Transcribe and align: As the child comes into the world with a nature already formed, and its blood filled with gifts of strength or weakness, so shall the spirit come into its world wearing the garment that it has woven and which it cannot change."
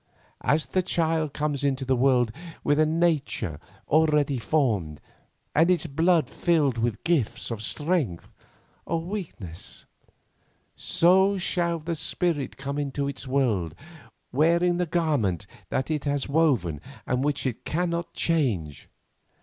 As 0.41 0.65
the 0.65 0.81
child 0.81 1.31
comes 1.31 1.63
into 1.63 1.85
the 1.85 1.95
world 1.95 2.31
with 2.63 2.79
a 2.79 2.87
nature 2.87 3.59
already 3.87 4.39
formed, 4.39 4.99
and 5.53 5.69
its 5.69 5.85
blood 5.85 6.27
filled 6.27 6.79
with 6.79 7.03
gifts 7.03 7.51
of 7.51 7.61
strength 7.61 8.27
or 8.87 8.99
weakness, 8.99 9.85
so 10.75 11.37
shall 11.37 11.77
the 11.77 11.95
spirit 11.95 12.57
come 12.57 12.79
into 12.79 13.07
its 13.07 13.27
world 13.27 13.75
wearing 14.31 14.77
the 14.77 14.87
garment 14.87 15.45
that 15.69 15.91
it 15.91 16.05
has 16.05 16.27
woven 16.27 16.81
and 17.05 17.23
which 17.23 17.45
it 17.45 17.63
cannot 17.63 18.11
change." 18.15 18.89